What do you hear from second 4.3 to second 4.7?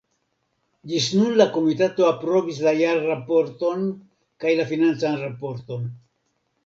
kaj la